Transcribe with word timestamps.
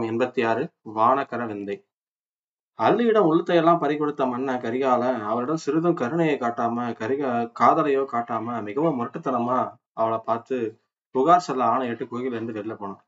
எண்பத்தி 0.00 0.40
ஆறு 0.46 0.62
வானக்கர 0.94 1.46
விந்தை. 1.46 1.76
அல்லியிடம் 2.78 3.26
உள்ளத்தையெல்லாம் 3.28 3.80
பறிகொடுத்த 3.82 4.26
மன்னன் 4.26 4.60
கரிகாலன் 4.60 5.20
அவரிடம் 5.22 5.62
சிறிதும் 5.64 5.94
கருணையை 5.94 6.36
காட்டாம 6.38 6.86
கரிகா 7.00 7.30
காதலையோ 7.60 8.02
காட்டாம 8.14 8.62
மிகவும் 8.62 8.98
முரட்டுத்தனமா 8.98 9.58
அவளை 9.92 10.18
பார்த்து 10.24 10.56
புகார் 11.14 11.46
சொல்ல 11.46 11.64
ஆணையிட்டு 11.64 12.04
கோயில 12.04 12.36
இருந்து 12.36 12.52
வெளில 12.52 12.74
போனான். 12.74 13.02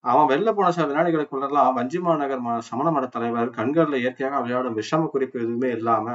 அவன் 0.00 0.28
வெளில 0.28 0.54
போன 0.54 0.70
சில 0.70 0.86
வினாடிகளுக்குள்ளெல்லாம் 0.86 1.76
வஞ்சிமா 1.78 2.12
நகர் 2.16 2.62
சமண 2.68 2.88
மட 2.90 3.06
தலைவர் 3.08 3.50
கண்களில் 3.50 4.00
இயற்கையாக 4.00 4.40
விளையாடும் 4.40 4.76
விஷம 4.76 5.06
குறிப்பு 5.06 5.40
எதுவுமே 5.40 5.70
இல்லாம 5.70 6.06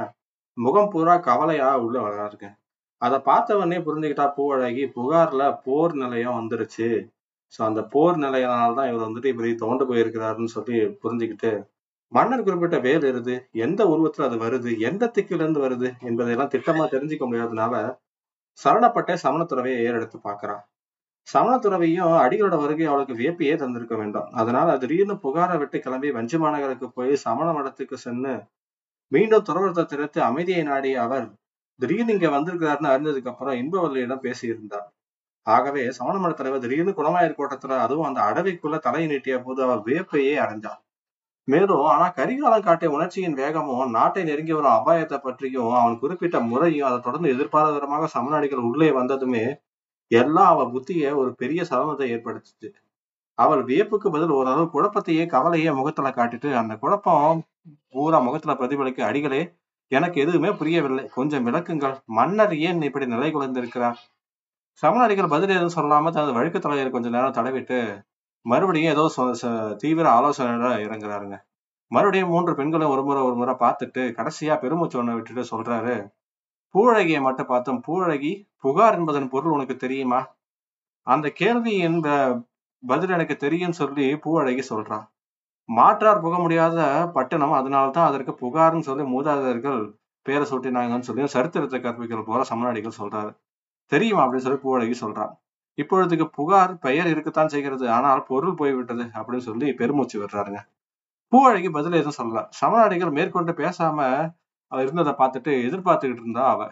முகம் 0.54 0.88
பூரா 0.88 1.16
கவலையா 1.16 1.74
உள்ள 1.76 1.98
வராருங்க 2.00 2.46
அதை 3.02 3.18
பார்த்தவனே 3.18 3.78
புரிஞ்சுக்கிட்டா 3.86 4.26
பூவழகி 4.36 4.84
புகார்ல 4.96 5.60
போர் 5.64 5.94
நிலையம் 5.94 6.38
வந்துருச்சு. 6.40 6.88
சோ 7.54 7.60
அந்த 7.66 7.80
போர் 7.92 8.18
நிலையினால 8.18 8.74
தான் 8.74 8.90
இவர் 8.90 9.06
வந்துட்டு 9.06 9.32
இப்படி 9.32 9.50
தோண்டு 9.62 9.84
போயிருக்கிறாருன்னு 9.90 10.54
சொல்லி 10.56 10.74
புரிஞ்சுக்கிட்டு 11.04 11.52
மன்னர் 12.12 12.44
குறிப்பிட்ட 12.46 12.76
வேல் 12.86 13.06
எருது 13.10 13.34
எந்த 13.64 13.80
உருவத்துல 13.92 14.26
அது 14.28 14.36
வருது? 14.38 14.70
எந்த 14.80 15.10
திக்கில 15.16 15.42
இருந்து 15.42 15.60
வருது? 15.66 15.88
என்பதையெல்லாம் 16.08 16.52
திட்டமா 16.54 16.84
தெரிஞ்சுக்க 16.94 17.24
முடியாதனால 17.26 17.74
சரணப்பட்ட 18.58 19.12
சமணத்துறவையை 19.24 19.80
ஏறெடுத்து 19.86 20.18
பார்க்கறான். 20.24 20.62
சமணத்துறவையும் 21.28 22.14
அடிகளோட 22.24 22.56
வருகை 22.62 22.86
அவளுக்கு 22.88 23.14
வியப்பையே 23.14 23.54
தந்திருக்க 23.56 23.94
வேண்டும். 23.96 24.28
அதனால 24.32 24.68
திடீர்னு 24.78 25.16
புகாரை 25.24 25.56
விட்டு 25.58 25.78
கிளம்பி 25.80 26.10
வஞ்சி 26.10 26.38
மாநகருக்கு 26.44 26.88
போய் 26.98 27.12
சமண 27.26 27.48
மடத்துக்கு 27.58 27.98
சென்று 28.06 28.34
மீண்டும் 29.12 29.46
துறவரத்தை 29.48 29.84
திறத்து 29.86 30.20
அமைதியை 30.22 30.62
நாடிய 30.64 30.96
அவர் 31.06 31.26
திடீர்னு 31.80 32.14
இங்க 32.16 32.28
வந்திருக்கிறாருன்னு 32.30 32.92
அறிஞ்சதுக்கு 32.94 33.32
அப்புறம் 33.32 33.58
இன்பவல்லியிடம் 33.62 34.24
பேசியிருந்தார். 34.26 34.88
ஆகவே 35.46 35.82
சமண 35.90 36.32
தலைவர் 36.32 36.60
திடீர்னு 36.60 36.92
குணமாயர் 36.94 37.38
கோட்டத்துல 37.38 37.78
அதுவும் 37.78 38.08
அந்த 38.08 38.20
அடவிக்குள்ள 38.20 38.78
தலையை 38.78 39.08
நீட்டிய 39.08 39.36
போது 39.42 39.60
அவர் 39.62 39.82
வியப்பையே 39.86 40.34
அடைஞ்சார். 40.44 40.80
மேலும் 41.48 41.84
ஆனா 41.84 42.06
கரிகாலம் 42.16 42.64
காட்டிய 42.64 42.90
உணர்ச்சியின் 42.90 43.34
வேகமும் 43.34 43.90
நாட்டை 43.90 44.22
நெருங்கி 44.24 44.52
வரும் 44.52 44.76
அபாயத்தை 44.78 45.18
பற்றியும் 45.18 45.72
அவன் 45.80 45.98
குறிப்பிட்ட 45.98 46.40
முறையும் 46.40 46.88
அதை 46.88 46.98
தொடர்ந்து 47.00 47.32
எதிர்பாராத 47.34 47.72
விதமாக 47.72 48.08
சமநாடிகள் 48.14 48.66
உள்ளே 48.70 48.90
வந்ததுமே 48.90 49.44
எல்லாம் 50.10 50.50
அவ 50.54 50.62
புத்திய 50.70 51.16
ஒரு 51.16 51.34
பெரிய 51.34 51.60
சிரமத்தை 51.70 52.06
ஏற்படுத்துச்சு. 52.14 52.68
அவள் 53.38 53.62
வியப்புக்கு 53.64 54.08
பதில் 54.10 54.30
ஓரளவு 54.30 54.64
குழப்பத்தையே 54.74 55.26
கவலையே 55.26 55.70
முகத்துல 55.72 56.08
காட்டிட்டு 56.10 56.48
அந்த 56.54 56.76
குழப்பம் 56.76 57.40
பூரா 57.88 58.18
முகத்துல 58.18 58.54
பிரதிபலிக்க 58.54 59.00
அடிகளே 59.04 59.42
எனக்கு 59.92 60.20
எதுவுமே 60.20 60.50
புரியவில்லை. 60.52 61.04
கொஞ்சம் 61.08 61.46
விளக்குங்கள். 61.46 61.96
மன்னர் 62.04 62.54
ஏன் 62.58 62.82
இப்படி 62.82 63.06
நிலை 63.06 63.30
குலைந்திருக்கிறார் 63.34 64.00
சமணடிகள் 64.82 65.28
பதில் 65.28 65.48
எதுவும் 65.48 65.74
சொல்லாம 65.76 66.10
தனது 66.10 66.32
வழுக்கு 66.32 66.60
தலைவர் 66.60 66.90
கொஞ்ச 66.90 67.08
நேரம் 67.08 67.32
தடவிட்டு 67.32 68.08
மறுபடியும் 68.42 68.92
ஏதோ 68.92 69.12
ச- 69.16 69.76
தீவிர 69.76 70.10
ஆலோசனையோட 70.10 70.68
இறங்குறாருங்க. 70.76 71.36
மறுபடியும் 71.86 72.28
மூன்று 72.28 72.54
பெண்களும் 72.54 72.90
ஒரு 72.90 73.04
முறை 73.04 73.22
ஒரு 73.22 73.34
முறை 73.34 73.54
பார்த்துட்டு 73.54 74.12
கடைசியா 74.18 74.58
பெருமூச்சு 74.58 75.02
ஒண்ணு 75.02 75.14
விட்டுட்டு 75.14 75.42
சொல்றாரு 75.42 76.12
பூழகியை 76.74 77.20
மட்டும் 77.20 77.46
பார்த்தோம். 77.46 77.82
பூழகி 77.86 78.48
புகார் 78.56 78.94
என்பதன் 78.94 79.28
பொருள் 79.28 79.52
உனக்கு 79.52 79.76
தெரியுமா? 79.76 80.26
அந்த 81.02 81.28
கேள்வி 81.28 82.00
ப- 82.00 82.42
பதில் 82.86 83.10
எனக்கு 83.10 83.36
தெரியும் 83.36 83.72
சொல்லி 83.72 84.14
பூவழகி 84.14 84.62
சொல்றான். 84.70 85.06
மாற்றார் 85.64 86.20
புக 86.20 86.38
முடியாத 86.38 87.10
பட்டணம் 87.14 87.52
அதனால்தான் 87.52 88.06
அதற்கு 88.06 88.32
புகார்னு 88.32 88.80
சொல்லி 88.80 89.04
மூதாதையர்கள் 89.04 89.92
பேரை 90.22 90.46
சூட்டினாங்கன்னு 90.50 91.00
சொல்லி 91.00 91.26
சரித்திரத்தை 91.26 91.80
கற்பிக்கிற 91.80 92.22
போல 92.22 92.42
சமநாடிகள் 92.42 92.98
சொல்றாரு. 92.98 93.36
தெரியுமா 93.92 94.22
அப்படின்னு 94.24 94.46
சொல்லி 94.46 94.60
பூவழகி 94.64 94.96
சொல்றான். 95.04 95.32
இப்பொழுதுக்கு 95.78 96.26
புகார் 96.38 96.72
பெயர் 96.78 97.08
இருக்கத்தான் 97.08 97.52
செய்கிறது. 97.54 97.84
ஆனால் 97.90 98.22
பொருள் 98.22 98.54
போய்விட்டது 98.54 99.04
அப்படின்னு 99.18 99.46
சொல்லி 99.48 99.68
பெருமூச்சு 99.74 100.16
விடுறாருங்க. 100.20 100.60
பூவழகி 101.32 101.70
பதில் 101.70 101.98
எதுவும் 102.00 102.18
சொல்லல. 102.20 102.40
சமநாடிகள் 102.60 103.16
மேற்கொண்டு 103.18 103.52
பேசாம 103.52 103.98
அவ 104.72 104.82
இருந்ததை 104.82 105.12
பார்த்துட்டு 105.18 105.52
எதிர்பார்த்துக்கிட்டு 105.68 106.24
இருந்தா 106.24 106.44
அவ. 106.50 106.62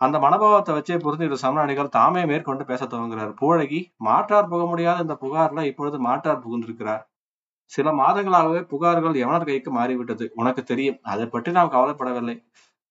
அந்த 0.00 0.16
மனோபாவத்தை 0.18 0.72
வச்சே 0.76 0.96
புரிஞ்சுக்கிட்ட 1.04 1.38
சமநாடிகள் 1.42 1.88
தாமே 1.88 2.22
மேற்கொண்டு 2.26 2.64
பேச 2.64 2.84
துவங்குறார். 2.84 3.32
பூவழகி 3.40 3.80
மாற்றார் 3.96 4.48
புக 4.48 4.62
முடியாத 4.66 5.02
இந்த 5.02 5.16
புகார்ல 5.22 5.62
இப்பொழுது 5.64 5.98
மாற்றார் 6.00 6.42
புகுந்திருக்கிறார். 6.44 7.02
சில 7.72 7.90
மாதங்களாகவே 7.92 8.60
புகார்கள் 8.72 9.14
எவனர் 9.14 9.44
கைக்கு 9.44 9.70
மாறிவிட்டது. 9.70 10.26
உனக்கு 10.34 10.62
தெரியும். 10.62 10.98
அதை 11.02 11.26
பற்றி 11.26 11.52
நாம் 11.52 11.72
கவலைப்படவில்லை. 11.72 12.36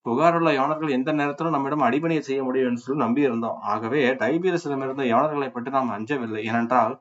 புகாருள்ள 0.06 0.48
யவனர்கள் 0.56 0.94
எந்த 0.96 1.10
நேரத்திலும் 1.12 1.54
நம்மிடம் 1.54 1.86
அடிபணியை 1.88 2.22
செய்ய 2.28 2.40
முடியும் 2.44 2.68
என்று 2.70 2.84
சொல்லி 2.84 3.02
நம்பி 3.04 3.26
இருந்தோம் 3.28 3.58
ஆகவே 3.72 4.02
டைபீரஸிடமிருந்த 4.22 5.04
யவனர்களை 5.12 5.48
பற்றி 5.52 5.70
நாம் 5.70 5.94
அஞ்சவில்லை. 5.96 6.42
ஏனென்றால் 6.50 6.94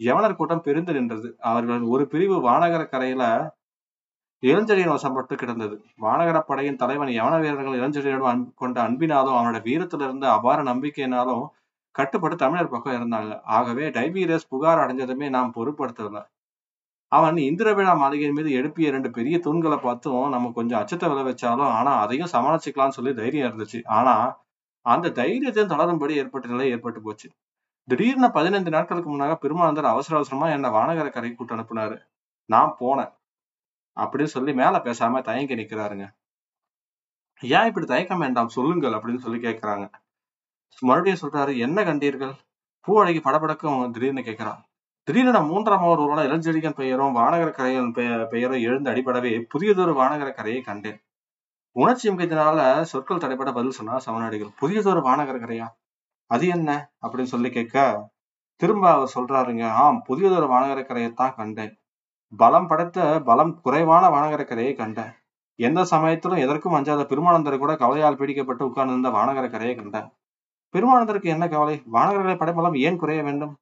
யவனர் 0.00 0.36
கூட்டம் 0.36 0.62
பிரிந்து 0.62 0.92
நின்றது. 0.92 1.28
அவர்கள் 1.50 1.82
ஒரு 1.94 2.04
பிரிவு 2.06 2.36
வானகர 2.48 2.82
கரையில 2.86 3.24
இளஞ்செடியின் 4.42 4.92
வசப்பட்டு 4.94 5.34
கிடந்தது. 5.34 5.74
வானகர 6.02 6.38
படையின் 6.40 6.78
தலைவன் 6.82 7.10
யவன 7.16 7.34
வீரர்கள் 7.40 7.78
இளஞ்செழியனும் 7.80 8.44
கொண்ட 8.62 8.76
அன்பினாலும் 8.88 9.36
அவனோட 9.38 9.58
வீரத்திலிருந்து 9.62 10.26
அபார 10.26 10.58
நம்பிக்கையினாலும் 10.62 11.44
கட்டுப்பட்டு 11.94 12.36
தமிழர் 12.36 12.72
பக்கம் 12.74 12.96
இருந்தாங்க. 12.98 13.32
ஆகவே 13.56 13.86
டைபீரஸ் 13.96 14.50
புகார் 14.52 14.82
அடைஞ்சதுமே 14.84 15.28
நாம் 15.36 15.54
பொருட்படுத்தவில்லை. 15.56 16.22
அவன் 17.12 17.36
இந்திரவிழா 17.36 17.96
மாளிகையின் 17.96 18.36
மீது 18.36 18.50
எழுப்பிய 18.50 18.88
இரண்டு 18.88 19.10
பெரிய 19.10 19.38
தூண்களை 19.38 19.78
பார்த்தும் 19.80 20.28
நம்ம 20.28 20.50
கொஞ்சம் 20.50 20.80
அச்சத்தை 20.80 21.08
விளை 21.08 21.22
வச்சாலும் 21.24 21.70
ஆனா 21.70 21.92
அதையும் 22.00 22.32
சமாளிச்சுக்கலாம்னு 22.32 22.88
சொல்லி 22.88 23.14
தைரியம் 23.14 23.50
இருந்துச்சு. 23.50 23.80
ஆனா 23.86 24.14
அந்த 24.86 25.08
தைரியத்தையும் 25.08 25.72
தொடரும்படி 25.72 26.14
ஏற்பட்ட 26.16 26.48
நிலை 26.48 26.70
ஏற்பட்டு 26.70 27.00
போச்சு. 27.02 27.28
திடீர்னு 27.88 28.30
பதினைந்து 28.30 28.70
நாட்களுக்கு 28.70 29.10
முன்னாக 29.10 29.36
பெருமானந்தர் 29.36 29.92
அவசர 29.94 30.16
அவசரமா 30.16 30.48
என்ன 30.48 30.68
வானகர 30.68 31.10
கரை 31.10 31.34
கூட்டு 31.34 31.56
அனுப்புனாரு. 31.56 31.98
நான் 32.50 32.76
போனேன். 32.80 33.12
அப்படின்னு 33.96 34.34
சொல்லி 34.36 34.52
மேல 34.54 34.78
பேசாம 34.78 35.22
தயங்கி 35.22 35.54
நிக்கிறாருங்க. 35.54 36.06
ஏன் 37.42 37.66
இப்படி 37.66 37.86
தயக்கம் 37.86 38.18
வேண்டாம் 38.18 38.48
சொல்லுங்கள் 38.48 38.92
அப்படின்னு 38.92 39.16
சொல்லி 39.16 39.48
கேட்கிறாங்க 39.48 39.84
மறுபடியும் 40.82 41.22
சொல்றாரு 41.22 41.52
என்ன 41.58 41.82
கண்டீர்கள்? 41.82 42.34
பூ 42.80 42.92
அழகி 43.00 43.20
படபடக்கும் 43.20 43.90
திடீர்னு 43.90 44.20
கேட்கிறான் 44.20 44.60
திடீரென 45.08 45.40
மூன்றாம் 45.40 45.82
அவர் 45.82 45.98
ஒருவன 45.98 46.22
இளஞ்செழியன் 46.28 46.74
பெயரும் 46.74 47.16
வானகர 47.16 47.50
கரையின் 47.50 47.92
பெயரும் 48.28 48.60
எழுந்து 48.60 48.90
அடிபடவே 48.90 49.40
புதியதொரு 49.48 49.92
வானகர 49.92 50.32
கரையை 50.32 50.62
கண்டேன். 50.62 51.00
உணர்ச்சி 51.76 52.10
மிக்கத்தினால 52.10 52.82
சொற்கள் 52.82 53.16
தடைப்பட 53.16 53.52
பதில் 53.52 53.70
சொன்னா 53.70 53.96
சமநாடிகள். 54.06 54.50
புதியதொரு 54.58 55.00
வானகர 55.00 55.38
கரையா? 55.38 55.66
அது 56.26 56.46
என்ன? 56.46 56.92
அப்படின்னு 57.02 57.22
சொல்லி 57.22 57.50
கேட்க 57.50 58.08
திரும்ப 58.56 58.90
அவர் 58.90 59.12
சொல்றாருங்க 59.14 59.68
ஆம் 59.68 60.02
புதியதொரு 60.08 60.48
வானகர 60.52 60.82
கரையைத்தான் 60.82 61.34
கண்டேன். 61.34 61.80
பலம் 62.36 62.66
படைத்த 62.66 63.22
பலம் 63.24 63.60
குறைவான 63.60 64.08
வானகர 64.08 64.44
கரையை 64.44 64.74
கண்டேன். 64.74 65.12
எந்த 65.54 65.84
சமயத்திலும் 65.84 66.38
எதற்கும் 66.38 66.72
அஞ்சாத 66.72 67.02
பெருமானந்தர் 67.02 67.58
கூட 67.58 67.76
கவலையால் 67.76 68.16
பீடிக்கப்பட்டு 68.16 68.62
உட்கார்ந்திருந்த 68.62 69.08
வானகர 69.08 69.50
கரையை 69.50 69.76
கண்டேன். 69.76 70.12
பெருமானந்தருக்கு 70.74 71.24
என்ன 71.24 71.48
கவலை? 71.48 71.82
வானகர்களை 71.92 72.36
படைபலம் 72.36 72.74
ஏன் 72.74 72.96
குறைய 72.96 73.22
வேண்டும்? 73.22 73.56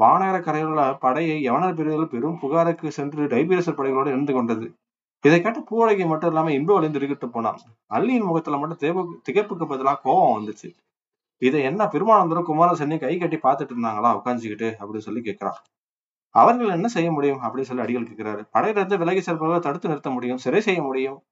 வானகர 0.00 0.40
கரையிலுள்ள 0.40 0.98
படையை 0.98 1.50
யவனர் 1.50 1.74
பிரிவுகள் 1.74 2.06
பெரும் 2.06 2.38
புகாருக்கு 2.38 2.92
சென்று 2.92 3.26
டைபீரசர் 3.26 3.76
படைகளோடு 3.76 4.06
இணைந்து 4.06 4.32
கொண்டது. 4.32 4.74
இதை 5.22 5.40
கேட்ட 5.40 5.58
பூவழகி 5.58 6.06
மட்டும் 6.06 6.28
இல்லாம 6.28 6.52
இன்பு 6.52 6.74
வழிந்து 6.74 6.98
இருக்கிட்டு 6.98 7.28
போனான். 7.28 7.58
அல்லியின் 7.90 8.24
முகத்துல 8.24 8.58
மட்டும் 8.58 8.76
தேவ 8.76 9.14
திகைப்புக்கு 9.30 9.64
பதிலாக 9.64 10.00
கோபம் 10.02 10.34
வந்துச்சு. 10.38 10.74
இதை 11.38 11.62
என்ன 11.62 11.84
பெருமானந்தரும் 11.84 12.44
குமாரசென்னி 12.48 12.98
கை 12.98 13.18
கட்டி 13.18 13.36
பார்த்துட்டு 13.36 13.68
இருந்தாங்களா? 13.68 14.20
உட்காந்துக்கிட்டு 14.24 14.74
அப்படின்னு 14.80 14.98
சொல்லி 14.98 15.20
கேட்கிறான். 15.20 15.60
அவர்கள் 16.30 16.68
என்ன 16.68 16.88
செய்ய 16.88 17.12
முடியும்? 17.12 17.40
அப்படின்னு 17.42 17.60
சொல்லி 17.60 17.82
அடிகள் 17.82 18.02
கேட்கிறாரு. 18.02 18.48
படையிலிருந்து 18.52 18.98
விலகி 18.98 19.32
செல்பவர்களை 19.32 19.58
தடுத்து 19.58 19.88
நிறுத்த 19.88 20.10
முடியும்? 20.10 20.36
சிறை 20.36 20.60
செய்ய 20.60 20.82
முடியும்? 20.82 21.22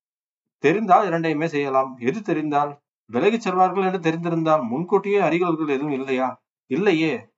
தெரிந்தால் 0.58 1.06
இரண்டையுமே 1.06 1.46
செய்யலாம். 1.46 1.96
எது 2.00 2.22
தெரிந்தால்? 2.22 2.78
விலகி 3.06 3.50
செல்வார்கள் 3.50 3.92
என்று 3.92 4.10
தெரிந்திருந்தால் 4.10 4.68
முன்கூட்டியே 4.68 5.18
அறிகுறிகள் 5.18 5.74
எதுவும் 5.74 5.92
இல்லையா? 5.92 6.40
இல்லையே. 6.66 7.31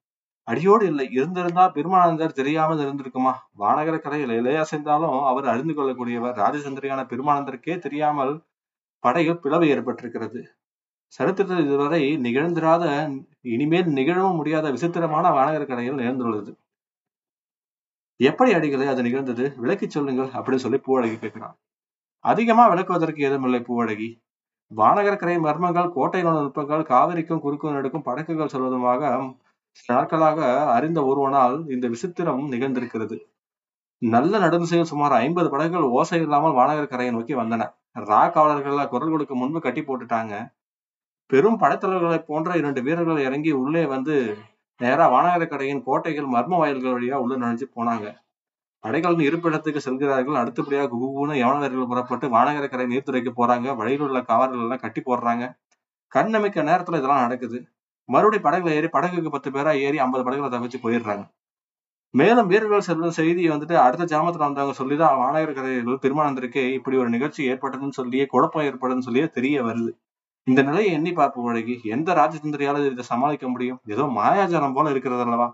அடியோடு 0.48 0.86
இல்லை 0.86 1.06
இருந்திருந்தா 1.10 1.64
பெருமானந்தர் 1.68 2.38
தெரியாமல் 2.40 2.78
இருந்திருக்குமா? 2.78 3.32
வானகர 3.58 3.96
கரையில் 3.98 4.34
இலையசைந்தாலும் 4.40 5.14
அவர் 5.30 5.46
அறிந்து 5.46 5.74
கொள்ளக்கூடியவர் 5.74 6.36
ராஜசந்திரியான 6.42 7.02
பெருமானந்தருக்கே 7.12 7.78
தெரியாமல் 7.78 8.34
படையில் 9.04 9.40
பிளவு 9.40 9.66
ஏற்பட்டிருக்கிறது. 9.66 10.40
சரித்திரத்தில் 11.12 11.64
இதுவரை 11.66 12.02
நிகழ்ந்திராத 12.16 12.84
இனிமேல் 13.54 13.90
நிகழவும் 13.98 14.38
முடியாத 14.40 14.70
விசித்திரமான 14.70 15.30
வானகர 15.30 15.64
கரையில் 15.66 16.00
நிகழ்ந்துள்ளது. 16.00 16.52
எப்படி 18.20 18.50
அடிகளே 18.52 18.86
அது 18.86 19.02
நிகழ்ந்தது? 19.02 19.44
விளக்கிச் 19.56 19.90
சொல்லுங்கள் 19.90 20.30
அப்படின்னு 20.36 20.64
சொல்லி 20.64 20.78
பூவழகி 20.86 21.16
கேட்கிறான். 21.22 21.56
அதிகமா 22.24 22.64
விளக்குவதற்கு 22.72 23.20
ஏதுமில்லை 23.28 23.60
பூவழகி. 23.60 24.10
வானகர 24.70 25.14
கரை 25.16 25.34
மர்மங்கள் 25.38 25.92
கோட்டை 25.92 26.20
நுட்பங்கள் 26.24 26.84
காவிரிக்கும் 26.92 27.40
குறுக்கும் 27.40 27.72
நடுக்கும் 27.72 28.06
படக்குகள் 28.06 28.52
சொல்வதுமாக 28.54 29.02
சில 29.76 29.98
நாட்களாக 29.98 30.40
அறிந்த 30.66 31.04
ஒருவனால் 31.04 31.70
இந்த 31.70 31.88
விசித்திரம் 31.88 32.42
நிகழ்ந்திருக்கிறது. 32.54 33.16
நல்ல 33.98 34.38
நடுநிசையில் 34.38 34.90
சுமார் 34.92 35.12
ஐம்பது 35.12 35.50
படகுகள் 35.50 35.86
ஓசை 35.98 36.20
இல்லாமல் 36.20 36.52
வானகர் 36.52 36.88
கரையை 36.88 37.14
நோக்கி 37.14 37.34
வந்தன. 37.34 37.62
ரா 38.10 38.32
காவலர்கள் 38.32 38.88
குரல் 38.88 39.10
கொடுக்க 39.10 39.34
முன்பு 39.34 39.60
கட்டி 39.60 39.80
போட்டுட்டாங்க. 39.80 40.34
பெரும் 41.26 41.60
படைத்தலைவர்களை 41.60 42.18
போன்ற 42.24 42.56
இரண்டு 42.56 42.82
வீரர்கள் 42.82 43.18
இறங்கி 43.18 43.52
உள்ளே 43.52 43.86
வந்து 43.86 44.36
நேரா 44.80 45.12
வானகர 45.12 45.44
கரையின் 45.48 45.82
கோட்டைகள் 45.82 46.24
மர்ம 46.24 46.56
வாயில்கள் 46.56 46.94
வழியா 46.96 47.14
உள்ள 47.14 47.34
நுழைஞ்சு 47.36 47.66
போனாங்க. 47.76 48.06
படைகளின் 48.84 49.26
இருப்பிடத்துக்கு 49.28 49.76
செல்கிறார்கள். 49.76 50.34
அடுத்தபடியாக 50.34 50.88
குகுன்னு 50.94 51.34
யவனர்கள் 51.34 51.86
புறப்பட்டு 51.86 52.28
வானகரக்கரை 52.28 52.86
நீர்த்துறைக்கு 52.86 53.32
போறாங்க. 53.36 53.76
வழியில் 53.76 54.00
உள்ள 54.00 54.20
கவர்கள் 54.22 54.58
எல்லாம் 54.58 54.78
கட்டி 54.78 55.02
போடுறாங்க. 55.06 55.44
கண்ணமிக்க 56.12 56.66
நேரத்துல 56.70 56.98
இதெல்லாம் 57.00 57.22
நடக்குது. 57.22 57.58
மறுபடியும் 58.08 58.46
படகுல 58.46 58.74
ஏறி 58.78 58.86
படகுக்கு 58.86 59.30
பத்து 59.30 59.50
பேரா 59.50 59.72
ஏறி 59.78 59.98
ஐம்பது 59.98 60.24
படகுல 60.26 60.50
தவிச்சு 60.54 60.78
போயிடுறாங்க. 60.82 61.24
மேலும் 62.14 62.46
வீரர்கள் 62.46 62.80
செல்லும் 62.80 63.10
செய்தி 63.10 63.50
வந்துட்டு 63.50 63.74
அடுத்த 63.74 64.04
ஜாமத்துல 64.04 64.46
வந்தவங்க 64.46 64.72
சொல்லிதான் 64.72 65.18
வானகரக்கரையில் 65.18 65.98
திருமணத்திற்கு 65.98 66.72
இப்படி 66.72 66.96
ஒரு 66.96 67.08
நிகழ்ச்சி 67.08 67.48
ஏற்பட்டதுன்னு 67.52 67.90
சொல்லியே 67.90 68.26
குழப்பம் 68.26 68.64
ஏற்படுதுன்னு 68.64 68.98
சொல்லியே 68.98 69.28
தெரிய 69.28 69.62
வருது. 69.64 69.90
இந்த 70.46 70.62
நிலையை 70.62 70.92
எண்ணி 70.92 71.12
பார்ப்பு 71.12 71.42
வழங்கி 71.42 71.80
எந்த 71.84 72.14
ராஜதந்திரியால 72.14 72.90
இதை 72.90 73.04
சமாளிக்க 73.04 73.48
முடியும்? 73.48 73.80
ஏதோ 73.86 74.02
மாயாஜாலம் 74.02 74.72
போல 74.72 74.90
இருக்கிறது 74.90 75.22
அல்லவா? 75.22 75.48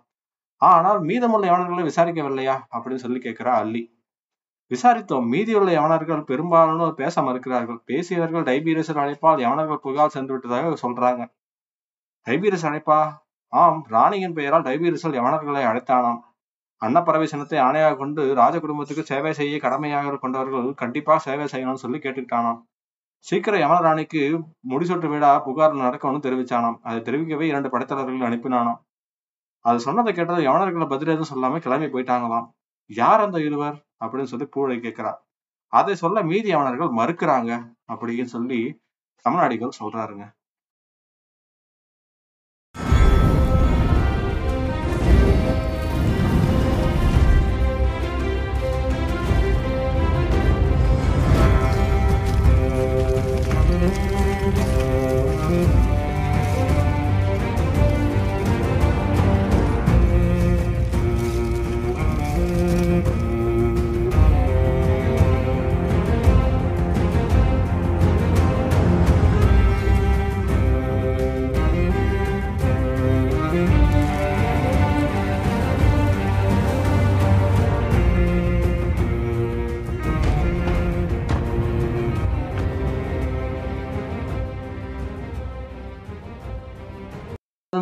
ஆனால் 0.62 1.00
மீதமுள்ள 1.00 1.46
யவனர்களை 1.50 1.84
விசாரிக்கவில்லையா? 1.90 2.56
அப்படின்னு 2.74 2.94
சொல்லி 2.94 3.18
கேட்கிறா 3.18 3.52
அல்லி 3.62 3.82
விசாரித்தோம். 4.70 5.26
மீதியுள்ள 5.28 5.70
யவனர்கள் 5.72 6.24
பெரும்பாலானோர் 6.24 6.94
பேச 6.94 7.22
மறுக்கிறார்கள். 7.22 7.78
பேசியவர்கள் 7.86 8.42
டைபீரியஸர் 8.42 9.00
அழைப்பால் 9.04 9.40
யவனர்கள் 9.40 9.82
புகார் 9.82 10.10
சென்று 10.10 10.32
விட்டதாக 10.32 10.88
சொல்றாங்க. 10.88 11.22
டைபீரிஸ் 12.28 12.66
அழைப்பா 12.68 13.12
ஆம் 13.48 13.84
ராணியின் 13.88 14.32
பெயரால் 14.32 14.62
டைபீரியஸல் 14.62 15.16
யவனர்களை 15.18 15.62
அழைத்தானாம். 15.70 16.20
அன்னப்பறவை 16.76 17.26
ஆணையாக 17.50 17.96
கொண்டு 17.96 18.34
ராஜ 18.34 18.60
குடும்பத்துக்கு 18.60 19.04
சேவை 19.04 19.32
செய்ய 19.32 19.58
கடமையாக 19.58 20.16
கொண்டவர்கள் 20.16 20.74
கண்டிப்பா 20.74 21.18
சேவை 21.18 21.46
செய்யணும்னு 21.46 21.82
சொல்லி 21.84 21.98
கேட்டுக்கிட்டானாம். 21.98 22.60
சீக்கிரம் 23.18 23.60
யமனராணிக்கு 23.60 24.42
முடிசூட்டு 24.68 25.08
விழா 25.08 25.38
புகார் 25.38 25.74
நடக்கணும்னு 25.74 26.24
தெரிவிச்சானாம். 26.26 26.78
அதை 26.82 27.00
தெரிவிக்கவே 27.00 27.40
இரண்டு 27.40 27.68
படைத்தலைவர்கள் 27.68 28.28
அனுப்பினானாம். 28.28 28.80
அது 29.60 29.80
சொன்னதை 29.80 30.14
கேட்டது 30.14 30.42
யவனர்களை 30.42 30.88
பதில் 30.88 31.08
எதுவும் 31.08 31.32
சொல்லாம 31.32 31.58
கிளம்பி 31.58 31.86
போயிட்டாங்களாம். 31.86 32.48
யார் 32.86 33.20
அந்த 33.20 33.40
இருவர்? 33.40 33.86
அப்படின்னு 34.04 34.22
சொல்லி 34.22 34.46
பூழை 34.56 34.80
கேட்கிறார். 34.80 35.26
அதை 35.66 35.94
சொல்ல 35.94 36.22
மீதி 36.22 36.54
யவனர்கள் 36.54 36.96
மறுக்கிறாங்க 36.96 37.50
அப்படின்னு 37.92 38.24
சொல்லி 38.24 38.80
தமிழ்நாடிகள் 39.24 39.78
சொல்றாருங்க. 39.80 40.24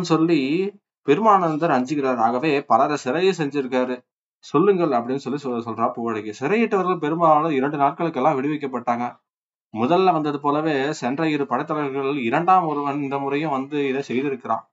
சொல்லி 0.03 0.71
பெருமானந்தர் 1.07 1.71
அஞ்சுகிறார். 1.71 2.15
ஆகவே 2.15 2.63
பலரை 2.63 2.97
சிறையை 3.05 3.33
செஞ்சிருக்காரு. 3.37 4.01
சொல்லுங்கள் 4.37 4.89
அப்படின்னு 4.89 5.15
சொல்லி 5.15 5.39
சொல்ல 5.39 5.59
சொல்றா 5.59 5.91
பூவழகி. 5.95 6.33
சிறையிட்டவர்கள் 6.39 6.99
பெரும்பாலும் 6.99 7.51
இரண்டு 7.51 7.77
நாட்களுக்கெல்லாம் 7.77 8.37
விடுவிக்கப்பட்டாங்க. 8.37 9.19
முதல்ல 9.77 10.11
வந்தது 10.11 10.39
போலவே 10.39 10.93
சென்ற 10.93 11.29
இரு 11.29 11.43
படைத்தலைவர்கள் 11.43 12.23
இரண்டாம் 12.23 12.65
ஒருவன் 12.65 13.01
இந்த 13.01 13.19
முறையும் 13.19 13.51
வந்து 13.51 13.87
இதை 13.87 14.03
செய்திருக்கிறான். 14.07 14.71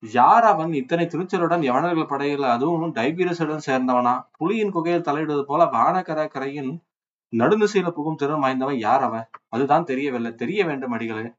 யார் 0.00 0.44
அவன்? 0.44 0.72
இத்தனை 0.72 1.06
துணிச்சலுடன் 1.06 1.62
யவனர்கள் 1.62 2.06
படையில் 2.06 2.42
அதுவும் 2.42 2.94
டைபீரஸுடன் 2.94 3.60
சேர்ந்தவனா? 3.66 4.26
புலியின் 4.40 4.70
குகையில் 4.70 5.02
தலையிடுவது 5.02 5.42
போல 5.42 5.64
வானகர 5.64 6.28
கரையின் 6.28 6.82
நடுநிசையில 7.36 7.90
புகும் 7.90 8.14
திறன் 8.14 8.38
வாய்ந்தவன் 8.38 8.78
யார் 8.78 9.02
அவன்? 9.02 9.26
அதுதான் 9.48 9.84
தெரியவில்லை. 9.84 10.34
தெரிய 10.34 10.64
வேண்டும் 10.64 10.90
அடிகளே. 10.90 11.32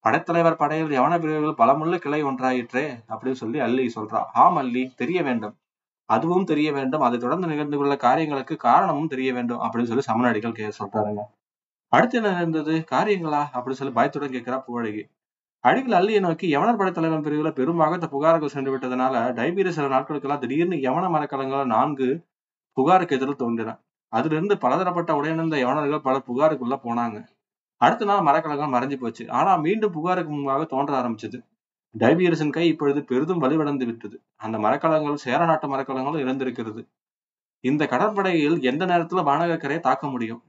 படைத்தலைவர் 0.00 0.56
படையில் 0.56 1.00
யவன 1.00 1.18
பிரிவுகள் 1.18 1.66
பலமுள்ள 1.66 1.98
கிளை 1.98 2.24
ஒன்றாயிற்றே 2.24 2.84
அப்படின்னு 3.08 3.32
சொல்லி 3.32 3.58
அல்லி 3.58 3.92
சொல்றா. 3.96 4.24
ஆம் 4.32 4.56
அல்லி 4.56 4.94
தெரிய 4.94 5.22
வேண்டும். 5.22 5.56
அதுவும் 6.04 6.44
தெரிய 6.44 6.72
வேண்டும். 6.72 7.00
அதை 7.00 7.18
தொடர்ந்து 7.18 7.46
நிகழ்ந்து 7.46 7.78
உள்ள 7.78 7.96
காரியங்களுக்கு 7.96 8.56
காரணமும் 8.56 9.06
தெரிய 9.06 9.32
வேண்டும் 9.32 9.60
அப்படின்னு 9.60 9.92
சொல்லி 9.92 10.06
சமநாடிகள் 10.06 10.52
கே 10.52 10.72
சொல்றாருங்க. 10.78 11.20
அடுத்து 11.92 12.16
என்ன 12.16 12.30
நடந்தது? 12.30 12.84
காரியங்களா? 12.90 13.42
அப்படின்னு 13.54 13.78
சொல்லி 13.80 13.92
பயத்துடன் 13.92 14.30
கேட்கிறா 14.30 14.62
புகழகி. 14.68 15.02
அடிகள் 15.60 16.00
அல்லியை 16.00 16.20
நோக்கி 16.20 16.56
யவனர் 16.56 16.76
படைத்தலைவன் 16.76 17.24
பிரிவுல 17.24 17.50
பெரும்பாக 17.50 17.94
இந்த 17.94 18.08
புகார்கள் 18.12 18.46
சென்று 18.46 18.78
விட்டதுனால 18.78 19.14
டைபீரிய 19.38 19.68
சில 19.68 19.86
நாட்களுக்கெல்லாம் 19.86 20.38
திடீர்னு 20.38 20.76
யவன 20.76 21.10
மரக்கலங்கள் 21.10 21.66
நான்கு 21.66 22.26
புகாருக்கு 22.72 23.16
எதிரில் 23.16 23.36
தோன்றின. 23.36 23.78
அதுல 24.08 24.34
இருந்து 24.34 24.58
பலதரப்பட்ட 24.58 25.12
உடையிழந்த 25.12 25.56
யவனர்கள் 25.56 25.98
பல 25.98 26.22
புகாருக்குள்ள 26.28 26.76
போனாங்க. 26.84 27.18
அடுத்த 27.80 28.04
நாள் 28.04 28.26
மரக்கலகம் 28.26 28.74
மறைஞ்சு 28.74 28.96
போச்சு. 28.96 29.30
ஆனா 29.30 29.56
மீண்டும் 29.56 29.92
புகாருக்கு 29.92 30.32
முன்பாக 30.32 30.64
தோன்ற 30.64 30.92
ஆரம்பிச்சது. 31.02 31.38
டைவியரசன் 31.94 32.50
கை 32.50 32.66
இப்பொழுது 32.68 33.04
பெரிதும் 33.04 33.42
வலுவிழந்து 33.42 33.86
விட்டது. 33.86 34.16
அந்த 34.36 34.58
மரக்கலங்கள் 34.58 35.22
சேர 35.24 35.40
நாட்டு 35.44 35.68
மரக்கலங்களும் 35.68 36.22
இழந்திருக்கிறது 36.24 36.82
இந்த 37.64 37.86
கடற்படையில் 37.86 38.56
எந்த 38.62 38.86
நேரத்துல 38.86 39.22
வானகக்கரையை 39.28 39.80
தாக்க 39.80 40.06
முடியும். 40.06 40.42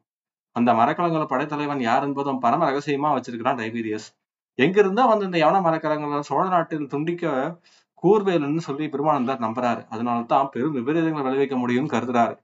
அந்த 0.56 0.74
மரக்கலங்கள் 0.74 1.26
படைத்தலைவன் 1.26 1.82
யார் 1.82 2.04
என்பதும் 2.04 2.40
பரம 2.40 2.72
ரகசியமா 2.72 3.10
வச்சிருக்கிறான் 3.16 3.60
டைபீரியஸ் 3.62 4.08
எங்கிருந்தோ 4.60 5.04
வந்து 5.06 5.26
இந்த 5.26 5.38
யவன 5.38 5.62
மரக்கலங்கள் 5.62 6.20
சோழ 6.20 6.48
நாட்டில் 6.48 6.88
துண்டிக்க 6.88 7.60
கூர்வேலுன்னு 8.04 8.58
சொல்லி 8.58 8.86
பெருமானந்தர் 8.88 9.44
நம்புறாரு. 9.46 9.82
அதனால்தான் 9.90 10.50
பெரும் 10.52 10.76
விபரீதங்களை 10.76 11.24
விளைவிக்க 11.24 11.56
முடியும்னு 11.56 11.94
கருதுறாரு. 11.96 12.36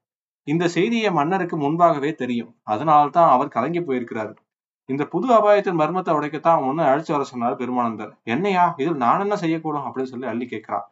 இந்த 0.47 0.67
செய்தியை 0.67 1.11
மன்னருக்கு 1.11 1.57
முன்பாகவே 1.57 2.11
தெரியும். 2.13 2.55
அதனால்தான் 2.63 3.29
அவர் 3.29 3.47
கலங்கி 3.47 3.81
போயிருக்கிறாரு. 3.81 4.33
இந்த 4.89 5.05
புது 5.05 5.27
அபாயத்தின் 5.33 5.79
மர்மத்தை 5.79 6.13
உடைக்கத்தான் 6.15 6.65
ஒண்ணு 6.65 6.83
அழைச்சு 6.85 7.11
வர 7.11 7.23
சொன்னார் 7.23 7.55
பெருமானந்தர். 7.55 8.11
என்னையா? 8.23 8.73
இதில் 8.77 8.95
நான் 8.95 9.19
என்ன 9.19 9.35
செய்யக்கூடும்? 9.35 9.85
அப்படின்னு 9.85 10.03
சொல்லி 10.03 10.27
அள்ளி 10.27 10.45
கேட்கிறான் 10.45 10.85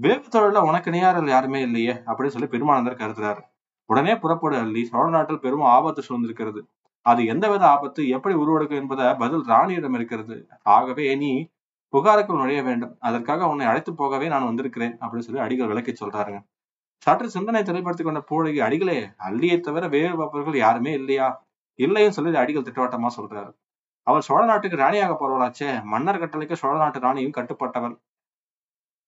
வேவு 0.00 0.28
தொழில 0.30 0.58
உனக்கு 0.58 0.90
நேயாரல் 0.90 1.28
யாருமே 1.28 1.60
இல்லையே? 1.60 1.92
அப்படின்னு 1.92 2.26
சொல்லி 2.26 2.48
பெருமானந்தர் 2.48 3.00
கருதுறாரு. 3.02 3.40
உடனே 3.84 4.16
புறப்படு 4.16 4.56
அள்ளி. 4.56 4.84
சோழ 4.84 5.10
நாட்டில் 5.10 5.38
பெரும் 5.38 5.60
ஆபத்து 5.60 6.02
சூழ்ந்திருக்கிறது. 6.08 6.60
அது 7.02 7.26
எந்த 7.26 7.50
வித 7.50 7.68
ஆபத்து? 7.68 8.08
எப்படி 8.08 8.34
உருவெடுக்கும் 8.34 8.80
என்பதை 8.80 9.14
பதில் 9.14 9.44
ராணியிடம் 9.46 9.94
இருக்கிறது. 9.94 10.48
ஆகவே 10.62 11.14
நீ 11.14 11.48
புகாருக்குள் 11.92 12.36
நுழைய 12.36 12.62
வேண்டும். 12.62 12.96
அதற்காக 13.00 13.48
உன்னை 13.48 13.66
அழைத்து 13.66 13.94
போகவே 13.94 14.28
நான் 14.28 14.44
வந்திருக்கிறேன் 14.44 14.98
அப்படின்னு 14.98 15.18
சொல்லி 15.18 15.40
அடிகள் 15.40 15.66
விளக்கி 15.66 15.92
சொல்றாருங்க. 15.92 16.40
சற்று 16.98 17.30
சிந்தனை 17.30 17.62
தெளிவுபடுத்திக் 17.62 18.06
கொண்ட 18.06 18.22
பூழகி 18.30 18.58
அடிகளே 18.58 19.08
அள்ளியை 19.28 19.60
தவிர 19.60 19.88
வேறு 19.88 20.16
பார்ப்பவர்கள் 20.16 20.56
யாருமே 20.56 20.92
இல்லையா? 20.92 21.44
இல்லைன்னு 21.78 22.16
சொல்லி 22.16 22.38
அடிகள் 22.38 22.62
திட்டவட்டமா 22.62 23.08
சொல்றாரு. 23.16 23.52
அவர் 24.06 24.22
சோழ 24.22 24.44
நாட்டுக்கு 24.44 24.76
ராணியாக 24.76 25.12
போறவளாச்சே 25.12 25.84
மன்னர் 25.84 26.20
கட்டளைக்கு 26.20 26.52
சோழ 26.52 26.78
நாட்டு 26.78 27.00
ராணியும் 27.00 27.36
கட்டுப்பட்டவள். 27.36 27.94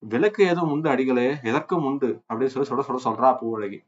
விலக்கு 0.03 0.45
ஏதும் 0.45 0.71
உண்டு 0.71 0.89
அடிகளே 0.91 1.29
எதற்கும் 1.43 1.85
உண்டு 1.85 2.09
அப்படின்னு 2.29 2.55
சொல்லி 2.55 2.69
சொல்ல 2.69 2.83
சொல்ல 2.83 3.03
சொல்றா 3.07 3.31
பூவழகி. 3.41 3.79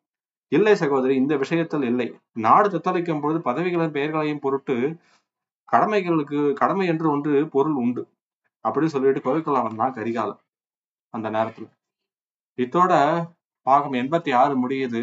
இல்லை 0.52 0.74
சகோதரி 0.74 1.14
இந்த 1.14 1.36
விஷயத்தில் 1.36 1.82
இல்லை. 1.82 2.08
நாடு 2.32 2.68
தத்தளிக்கும் 2.68 3.20
பொழுது 3.20 3.40
பதவிகளின் 3.40 3.90
பெயர்களையும் 3.90 4.38
பொருட்டு 4.38 4.96
கடமைகளுக்கு 5.72 6.52
கடமை 6.52 6.86
என்று 6.86 7.10
ஒன்று 7.10 7.48
பொருள் 7.48 7.74
உண்டு 7.74 8.02
அப்படின்னு 8.64 8.86
சொல்லிட்டு 8.86 9.20
கோவிக்கொள்ள 9.26 9.62
வந்தான் 9.62 9.94
கரிகாலம் 9.94 10.40
அந்த 11.14 11.30
நேரத்துல. 11.30 11.66
இத்தோட 12.58 12.92
பாகம் 13.62 13.92
எண்பத்தி 13.92 14.34
ஆறு 14.34 14.68
முடியுது. 14.68 15.02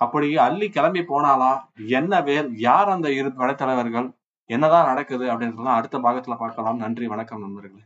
அப்படி 0.00 0.28
அள்ளி 0.38 0.66
கிளம்பி 0.70 1.02
போனாலா 1.10 1.52
என்ன 1.96 2.20
வேல்? 2.20 2.50
யார் 2.68 2.88
அந்த 2.88 3.08
இரு 3.18 3.30
படைத்தலைவர்கள் 3.40 4.08
என்னதான் 4.50 4.88
நடக்குது 4.90 5.24
அப்படின்றதெல்லாம் 5.32 5.78
அடுத்த 5.80 5.98
பாகத்துல 5.98 6.38
பார்க்கலாம். 6.38 6.82
நன்றி 6.84 7.06
வணக்கம் 7.06 7.44
நண்பர்களே. 7.46 7.84